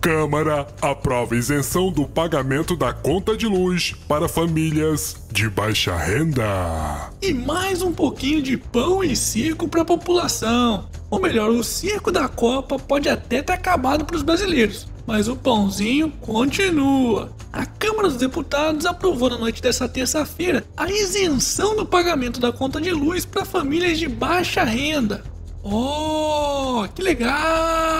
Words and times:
Câmara 0.00 0.66
aprova 0.80 1.36
isenção 1.36 1.92
do 1.92 2.06
pagamento 2.06 2.74
da 2.74 2.90
conta 2.90 3.36
de 3.36 3.46
luz 3.46 3.94
para 4.08 4.28
famílias 4.28 5.14
de 5.30 5.46
baixa 5.46 5.94
renda. 5.94 7.10
E 7.20 7.34
mais 7.34 7.82
um 7.82 7.92
pouquinho 7.92 8.40
de 8.40 8.56
pão 8.56 9.04
e 9.04 9.14
circo 9.14 9.68
para 9.68 9.82
a 9.82 9.84
população. 9.84 10.88
Ou 11.10 11.20
melhor, 11.20 11.50
o 11.50 11.62
circo 11.62 12.10
da 12.10 12.28
Copa 12.28 12.78
pode 12.78 13.10
até 13.10 13.42
ter 13.42 13.52
acabado 13.52 14.06
para 14.06 14.16
os 14.16 14.22
brasileiros, 14.22 14.88
mas 15.06 15.28
o 15.28 15.36
pãozinho 15.36 16.10
continua. 16.22 17.30
A 17.52 17.66
Câmara 17.66 18.08
dos 18.08 18.16
Deputados 18.16 18.86
aprovou 18.86 19.28
na 19.28 19.36
noite 19.36 19.60
dessa 19.60 19.86
terça-feira 19.86 20.64
a 20.78 20.90
isenção 20.90 21.76
do 21.76 21.84
pagamento 21.84 22.40
da 22.40 22.50
conta 22.50 22.80
de 22.80 22.90
luz 22.90 23.26
para 23.26 23.44
famílias 23.44 23.98
de 23.98 24.08
baixa 24.08 24.64
renda. 24.64 25.22
Oh, 25.62 26.88
que 26.94 27.02
legal! 27.02 27.99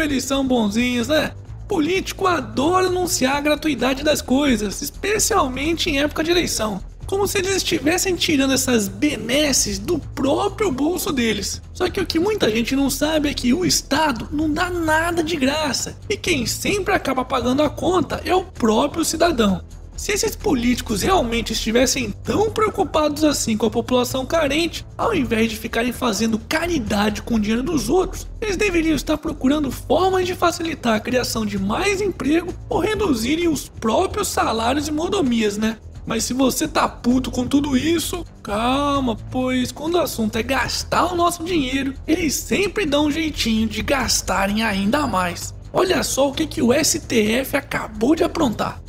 Eles 0.00 0.24
são 0.24 0.46
bonzinhos, 0.46 1.08
né? 1.08 1.32
Político 1.68 2.26
adora 2.26 2.86
anunciar 2.86 3.36
a 3.36 3.40
gratuidade 3.40 4.02
das 4.02 4.20
coisas, 4.20 4.82
especialmente 4.82 5.88
em 5.88 6.00
época 6.00 6.24
de 6.24 6.30
eleição. 6.30 6.82
Como 7.06 7.26
se 7.26 7.38
eles 7.38 7.56
estivessem 7.56 8.14
tirando 8.14 8.52
essas 8.52 8.88
benesses 8.88 9.78
do 9.78 9.98
próprio 9.98 10.70
bolso 10.70 11.12
deles. 11.12 11.60
Só 11.72 11.88
que 11.90 12.00
o 12.00 12.06
que 12.06 12.20
muita 12.20 12.50
gente 12.50 12.76
não 12.76 12.88
sabe 12.88 13.28
é 13.28 13.34
que 13.34 13.52
o 13.52 13.64
Estado 13.64 14.28
não 14.30 14.48
dá 14.52 14.70
nada 14.70 15.22
de 15.22 15.36
graça. 15.36 15.96
E 16.08 16.16
quem 16.16 16.46
sempre 16.46 16.94
acaba 16.94 17.24
pagando 17.24 17.62
a 17.62 17.70
conta 17.70 18.20
é 18.24 18.34
o 18.34 18.44
próprio 18.44 19.04
cidadão. 19.04 19.62
Se 20.00 20.12
esses 20.12 20.34
políticos 20.34 21.02
realmente 21.02 21.52
estivessem 21.52 22.10
tão 22.24 22.50
preocupados 22.50 23.22
assim 23.22 23.54
com 23.54 23.66
a 23.66 23.70
população 23.70 24.24
carente, 24.24 24.82
ao 24.96 25.14
invés 25.14 25.50
de 25.50 25.58
ficarem 25.58 25.92
fazendo 25.92 26.38
caridade 26.38 27.20
com 27.20 27.34
o 27.34 27.38
dinheiro 27.38 27.62
dos 27.62 27.90
outros, 27.90 28.26
eles 28.40 28.56
deveriam 28.56 28.96
estar 28.96 29.18
procurando 29.18 29.70
formas 29.70 30.26
de 30.26 30.34
facilitar 30.34 30.94
a 30.94 31.00
criação 31.00 31.44
de 31.44 31.58
mais 31.58 32.00
emprego 32.00 32.50
ou 32.66 32.80
reduzirem 32.80 33.46
os 33.46 33.68
próprios 33.68 34.28
salários 34.28 34.88
e 34.88 34.90
mordomias, 34.90 35.58
né? 35.58 35.76
Mas 36.06 36.24
se 36.24 36.32
você 36.32 36.66
tá 36.66 36.88
puto 36.88 37.30
com 37.30 37.46
tudo 37.46 37.76
isso, 37.76 38.24
calma, 38.42 39.18
pois 39.30 39.70
quando 39.70 39.96
o 39.96 40.00
assunto 40.00 40.36
é 40.36 40.42
gastar 40.42 41.12
o 41.12 41.14
nosso 41.14 41.44
dinheiro, 41.44 41.92
eles 42.08 42.32
sempre 42.32 42.86
dão 42.86 43.04
um 43.08 43.10
jeitinho 43.10 43.68
de 43.68 43.82
gastarem 43.82 44.62
ainda 44.62 45.06
mais. 45.06 45.52
Olha 45.70 46.02
só 46.02 46.30
o 46.30 46.32
que, 46.32 46.46
que 46.46 46.62
o 46.62 46.72
STF 46.72 47.54
acabou 47.54 48.16
de 48.16 48.24
aprontar. 48.24 48.80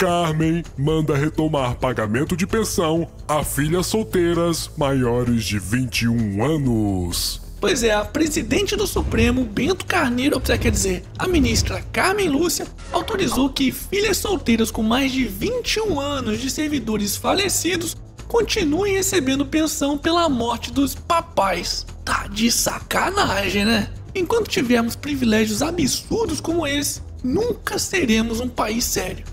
Carmen 0.00 0.64
manda 0.78 1.14
retomar 1.14 1.74
pagamento 1.74 2.34
de 2.34 2.46
pensão 2.46 3.06
a 3.28 3.44
filhas 3.44 3.86
solteiras 3.86 4.70
maiores 4.74 5.44
de 5.44 5.58
21 5.58 6.42
anos. 6.42 7.38
Pois 7.60 7.82
é, 7.82 7.92
a 7.92 8.02
presidente 8.02 8.74
do 8.74 8.86
Supremo, 8.86 9.44
Bento 9.44 9.84
Carneiro, 9.84 10.40
quer 10.40 10.70
dizer, 10.70 11.04
a 11.18 11.28
ministra 11.28 11.84
Carmen 11.92 12.30
Lúcia, 12.30 12.66
autorizou 12.90 13.50
que 13.50 13.70
filhas 13.70 14.16
solteiras 14.16 14.70
com 14.70 14.82
mais 14.82 15.12
de 15.12 15.24
21 15.24 16.00
anos 16.00 16.40
de 16.40 16.50
servidores 16.50 17.18
falecidos 17.18 17.94
continuem 18.26 18.94
recebendo 18.94 19.44
pensão 19.44 19.98
pela 19.98 20.30
morte 20.30 20.72
dos 20.72 20.94
papais. 20.94 21.84
Tá 22.06 22.26
de 22.26 22.50
sacanagem, 22.50 23.66
né? 23.66 23.90
Enquanto 24.14 24.48
tivermos 24.48 24.96
privilégios 24.96 25.60
absurdos 25.60 26.40
como 26.40 26.66
esse, 26.66 27.02
nunca 27.22 27.78
seremos 27.78 28.40
um 28.40 28.48
país 28.48 28.86
sério. 28.86 29.26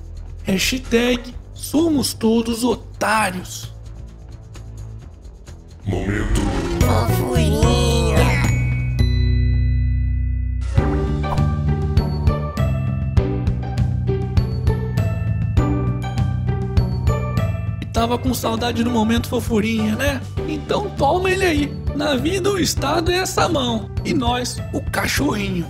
Hashtag 0.48 1.36
somos 1.54 2.14
todos 2.14 2.64
otários. 2.64 3.74
Momento. 5.86 6.40
Fofurinha. 6.80 8.18
Tava 17.92 18.18
com 18.18 18.34
saudade 18.34 18.86
do 18.86 18.90
momento 18.90 19.28
fofurinha, 19.28 19.98
né? 19.98 20.22
Então 20.48 20.90
toma 20.92 21.30
ele 21.30 21.46
aí. 21.46 21.78
Na 21.94 22.16
vida 22.16 22.50
o 22.50 22.58
Estado 22.58 23.12
é 23.12 23.16
essa 23.16 23.50
mão. 23.50 23.92
E 24.06 24.14
nós, 24.14 24.60
o 24.72 24.80
cachorrinho. 24.80 25.68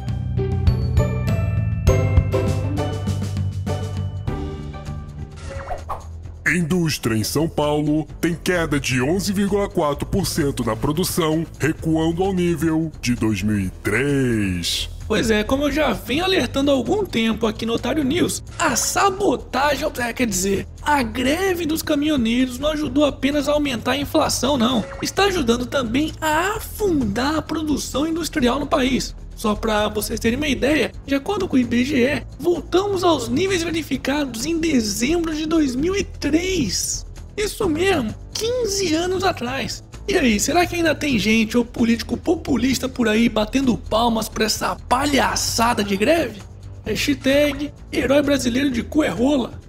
Indústria 6.58 7.16
em 7.16 7.24
São 7.24 7.48
Paulo 7.48 8.08
tem 8.20 8.36
queda 8.36 8.80
de 8.80 8.98
11,4% 9.00 10.66
na 10.66 10.76
produção, 10.76 11.46
recuando 11.60 12.24
ao 12.24 12.34
nível 12.34 12.92
de 13.02 13.16
2003. 13.16 14.90
Pois 15.08 15.32
é, 15.32 15.42
como 15.42 15.64
eu 15.64 15.72
já 15.72 15.94
venho 15.94 16.26
alertando 16.26 16.70
há 16.70 16.74
algum 16.74 17.06
tempo 17.06 17.48
aqui 17.48 17.66
no 17.66 17.74
Otário 17.74 18.04
News, 18.04 18.44
a 18.60 18.76
sabotagem, 18.76 19.88
é, 20.00 20.12
quer 20.12 20.28
dizer, 20.28 20.68
a 20.82 21.02
greve 21.02 21.66
dos 21.66 21.82
caminhoneiros 21.82 22.60
não 22.60 22.72
ajudou 22.72 23.06
apenas 23.06 23.48
a 23.48 23.54
aumentar 23.54 23.94
a 23.94 23.98
inflação, 23.98 24.58
não. 24.58 24.84
Está 25.02 25.24
ajudando 25.26 25.66
também 25.66 26.12
a 26.20 26.58
afundar 26.58 27.38
a 27.38 27.42
produção 27.42 28.06
industrial 28.06 28.60
no 28.60 28.68
país. 28.68 29.16
Só 29.38 29.54
para 29.54 29.88
vocês 29.88 30.20
terem 30.20 30.36
uma 30.36 30.48
ideia, 30.48 30.92
de 31.06 31.14
acordo 31.14 31.48
com 31.48 31.56
o 31.56 31.60
IBGE, 31.60 32.26
voltamos 32.40 33.04
aos 33.04 33.30
níveis 33.30 33.62
verificados 33.62 34.48
em 34.48 34.58
dezembro 34.58 35.36
de 35.36 35.46
2003. 35.46 37.06
Isso 37.38 37.70
mesmo, 37.70 38.16
15 38.34 38.96
anos 38.96 39.24
atrás. 39.24 39.84
E 40.08 40.18
aí, 40.18 40.40
será 40.40 40.66
que 40.66 40.76
ainda 40.76 40.96
tem 40.96 41.20
gente 41.20 41.56
ou 41.56 41.64
político 41.64 42.18
populista 42.18 42.90
por 42.90 43.08
aí 43.08 43.30
batendo 43.30 43.78
palmas 43.78 44.28
pra 44.28 44.46
essa 44.46 44.76
palhaçada 44.76 45.84
de 45.84 45.96
greve? 45.96 46.42
Hashtag 46.84 47.72
herói 47.92 48.24
brasileiro 48.24 48.72
de 48.72 48.82
cu 48.82 49.04
é 49.04 49.10
rola. 49.10 49.60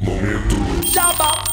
Momento. 0.00 0.56
Jabá! 0.92 1.44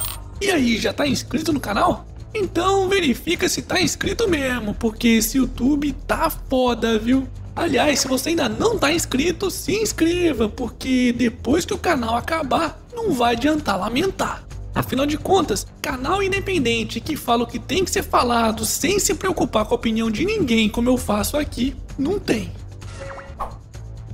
E 0.41 0.49
aí, 0.49 0.77
já 0.77 0.91
tá 0.91 1.05
inscrito 1.05 1.53
no 1.53 1.59
canal? 1.59 2.07
Então 2.33 2.87
verifica 2.89 3.47
se 3.49 3.61
tá 3.61 3.81
inscrito 3.81 4.27
mesmo, 4.27 4.73
porque 4.73 5.07
esse 5.07 5.37
YouTube 5.37 5.93
tá 6.05 6.29
foda, 6.29 6.99
viu? 6.99 7.27
Aliás, 7.55 8.01
se 8.01 8.07
você 8.07 8.29
ainda 8.29 8.47
não 8.47 8.77
tá 8.77 8.93
inscrito, 8.93 9.49
se 9.49 9.73
inscreva, 9.73 10.47
porque 10.47 11.11
depois 11.11 11.65
que 11.65 11.73
o 11.73 11.77
canal 11.77 12.15
acabar, 12.15 12.79
não 12.93 13.11
vai 13.13 13.33
adiantar 13.33 13.79
lamentar. 13.79 14.43
Afinal 14.75 15.07
de 15.07 15.17
contas, 15.17 15.65
canal 15.81 16.21
independente 16.21 16.99
que 16.99 17.15
fala 17.15 17.43
o 17.43 17.47
que 17.47 17.57
tem 17.57 17.83
que 17.83 17.89
ser 17.89 18.03
falado 18.03 18.63
sem 18.63 18.99
se 18.99 19.15
preocupar 19.15 19.65
com 19.65 19.73
a 19.73 19.77
opinião 19.77 20.11
de 20.11 20.23
ninguém, 20.23 20.69
como 20.69 20.87
eu 20.87 20.97
faço 20.97 21.35
aqui, 21.35 21.75
não 21.97 22.19
tem. 22.19 22.51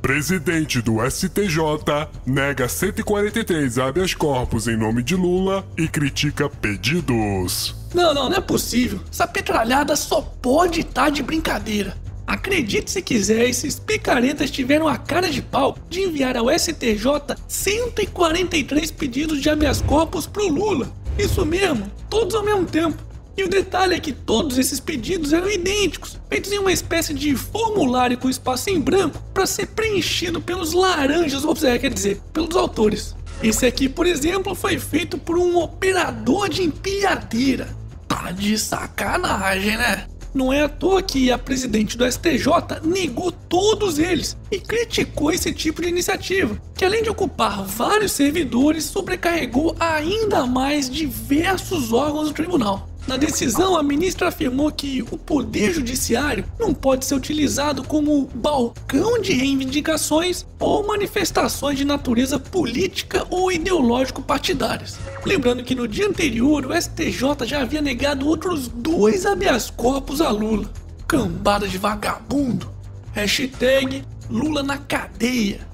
Presidente 0.04 0.82
do 0.82 0.98
STJ 1.10 2.10
nega 2.26 2.68
143 2.68 3.80
habeas 3.80 4.14
corpus 4.14 4.68
em 4.68 4.76
nome 4.76 5.02
de 5.02 5.16
Lula 5.16 5.66
e 5.78 5.88
critica 5.88 6.50
pedidos. 6.50 7.74
Não, 7.96 8.14
não, 8.14 8.30
não 8.30 8.36
é 8.36 8.42
possível. 8.42 9.00
Essa 9.10 9.26
petralhada 9.26 9.96
só 9.96 10.20
pode 10.20 10.82
estar 10.82 11.06
tá 11.06 11.10
de 11.10 11.24
brincadeira. 11.24 11.96
Acredite 12.28 12.92
se 12.92 13.02
quiser, 13.02 13.48
esses 13.48 13.80
picaretas 13.80 14.52
tiveram 14.52 14.90
a 14.90 14.98
cara 14.98 15.30
de 15.30 15.42
pau 15.42 15.78
de 15.90 16.02
enviar 16.02 16.36
ao 16.36 16.50
STJ 16.50 17.38
143 17.48 18.92
pedidos 18.92 19.42
de 19.42 19.50
habeas 19.50 19.82
corpus 19.82 20.28
pro 20.28 20.50
Lula. 20.50 20.92
Isso 21.18 21.46
mesmo, 21.46 21.90
todos 22.10 22.36
ao 22.36 22.44
mesmo 22.44 22.66
tempo. 22.66 23.02
E 23.36 23.44
o 23.44 23.50
detalhe 23.50 23.96
é 23.96 24.00
que 24.00 24.12
todos 24.12 24.58
esses 24.60 24.80
pedidos 24.80 25.34
eram 25.34 25.50
idênticos, 25.50 26.20
feitos 26.30 26.52
em 26.52 26.60
uma 26.60 26.72
espécie 26.72 27.14
de 27.14 27.36
formulário 27.36 28.18
com 28.18 28.30
espaço 28.30 28.70
em 28.70 28.80
branco 28.80 29.22
para 29.34 29.48
ser 29.48 29.68
preenchido 29.68 30.40
pelos 30.40 30.74
laranjas, 30.74 31.44
ou 31.44 31.56
seja, 31.56 31.80
quer 31.80 31.92
dizer, 31.92 32.22
pelos 32.32 32.56
autores. 32.56 33.16
Esse 33.42 33.66
aqui, 33.66 33.90
por 33.90 34.06
exemplo, 34.06 34.54
foi 34.54 34.78
feito 34.78 35.18
por 35.18 35.38
um 35.38 35.58
operador 35.58 36.48
de 36.48 36.62
empilhadeira. 36.62 37.76
Tá 38.08 38.32
de 38.32 38.58
sacanagem, 38.58 39.78
né? 39.78 40.06
Não 40.34 40.52
é 40.52 40.64
à 40.64 40.70
toa 40.70 41.04
que 41.04 41.32
a 41.32 41.38
presidente 41.38 41.96
do 41.96 42.12
STJ 42.12 42.82
negou 42.84 43.32
todos 43.32 44.00
eles 44.00 44.36
e 44.50 44.60
criticou 44.60 45.32
esse 45.32 45.54
tipo 45.54 45.82
de 45.82 45.90
iniciativa, 45.90 46.60
que 46.76 46.84
além 46.84 47.04
de 47.04 47.10
ocupar 47.10 47.64
vários 47.64 48.14
servidores, 48.14 48.86
sobrecarregou 48.86 49.76
ainda 49.80 50.46
mais 50.48 50.90
diversos 50.90 51.94
órgãos 51.94 52.30
do 52.30 52.34
tribunal. 52.34 52.90
Na 53.06 53.18
decisão, 53.18 53.76
a 53.76 53.84
ministra 53.84 54.30
afirmou 54.30 54.72
que 54.72 55.04
o 55.12 55.18
poder 55.18 55.74
judiciário 55.74 56.46
não 56.58 56.74
pode 56.74 57.04
ser 57.06 57.16
utilizado 57.16 57.84
como 57.84 58.30
balcão 58.34 59.20
de 59.20 59.34
reivindicações 59.34 60.46
ou 60.58 60.88
manifestações 60.88 61.78
de 61.78 61.84
natureza 61.84 62.40
política 62.40 63.28
ou 63.30 63.52
ideológico 63.52 64.22
partidárias. 64.22 64.98
Lembrando 65.26 65.64
que 65.64 65.76
no 65.76 65.86
dia 65.86 66.08
anterior 66.08 66.66
o 66.66 66.74
STJ 66.74 67.46
já 67.46 67.62
havia 67.62 67.82
negado 67.82 68.26
outros 68.26 68.70
dois 68.70 69.26
habeas 69.26 69.70
corpus 69.70 70.22
a 70.22 70.30
Lula. 70.30 70.72
Cambada 71.06 71.68
de 71.68 71.78
vagabundo. 71.78 72.72
Hashtag 73.12 74.06
Lula 74.30 74.64
na 74.64 74.78
cadeia. 74.78 75.68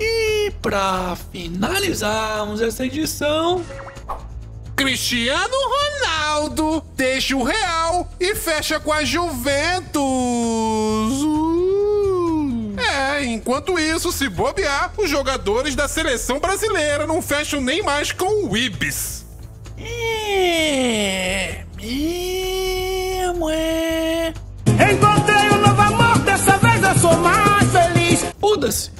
E 0.00 0.50
para 0.62 1.16
finalizarmos 1.30 2.62
essa 2.62 2.86
edição, 2.86 3.62
Cristiano 4.74 5.54
Ronaldo 5.54 5.77
deixa 6.94 7.36
o 7.36 7.42
Real 7.42 8.08
e 8.18 8.34
fecha 8.34 8.78
com 8.80 8.92
a 8.92 9.04
Juventus. 9.04 10.02
enquanto 13.24 13.78
isso, 13.78 14.12
se 14.12 14.28
bobear, 14.28 14.92
os 14.98 15.08
jogadores 15.08 15.74
da 15.74 15.88
seleção 15.88 16.38
brasileira 16.38 17.06
não 17.06 17.22
fecham 17.22 17.60
nem 17.60 17.82
mais 17.82 18.12
com 18.12 18.48
o 18.48 18.56
Ibis. 18.56 19.24
É. 19.78 21.64
Mesmo 21.76 23.48
é. 23.50 24.34
Encontrei 24.66 25.50
um 25.50 25.58
novo 25.58 25.80
amor, 25.80 26.18
dessa 26.20 26.56
vez 26.58 26.82
eu 26.82 26.98
sou 26.98 27.16
mais 27.18 27.70
feliz. 27.70 28.26
Foda-se. 28.40 28.90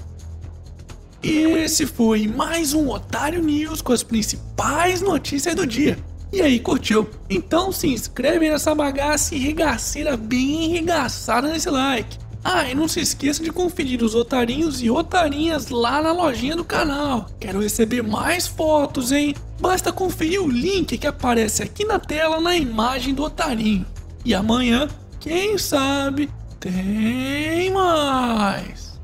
E 1.23 1.43
esse 1.65 1.87
foi 1.87 2.27
mais 2.27 2.73
um 2.75 2.89
Otário 2.91 3.43
News 3.43 3.83
com 3.83 3.93
as 3.93 4.03
principais 4.03 5.01
notícias 5.01 5.55
do 5.55 5.67
dia. 5.67 5.99
E 6.33 6.43
aí, 6.43 6.61
curtiu? 6.61 7.09
Então 7.29 7.73
se 7.73 7.89
inscreve 7.89 8.51
nessa 8.51 8.75
bagaça 8.75 9.35
regaceira 9.35 10.17
bem 10.17 10.69
regaçada 10.69 11.49
nesse 11.49 11.71
like. 11.71 12.19
Ah, 12.45 12.69
e 12.69 12.75
não 12.75 12.87
se 12.87 13.01
esqueça 13.01 13.43
de 13.43 13.51
conferir 13.51 14.03
os 14.03 14.15
otarinhos 14.15 14.83
e 14.83 14.91
otarinhas 14.91 15.69
lá 15.69 16.01
na 16.01 16.13
lojinha 16.13 16.55
do 16.55 16.65
canal. 16.65 17.29
Quero 17.41 17.61
receber 17.61 18.03
mais 18.03 18.47
fotos, 18.47 19.11
hein? 19.11 19.35
Basta 19.61 19.93
conferir 19.93 20.41
o 20.41 20.49
link 20.49 20.97
que 20.97 21.07
aparece 21.07 21.63
aqui 21.63 21.85
na 21.85 21.99
tela 21.99 22.41
na 22.41 22.57
imagem 22.57 23.13
do 23.13 23.25
otarinho. 23.25 23.85
E 24.25 24.35
amanhã, 24.35 24.89
quem 25.19 25.59
sabe, 25.59 26.31
tem 26.61 27.71
mais. 27.73 28.88